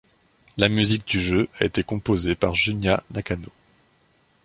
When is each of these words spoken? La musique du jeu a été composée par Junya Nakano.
La 0.57 0.67
musique 0.67 1.05
du 1.07 1.21
jeu 1.21 1.47
a 1.59 1.63
été 1.65 1.83
composée 1.83 2.33
par 2.33 2.55
Junya 2.55 3.03
Nakano. 3.11 3.51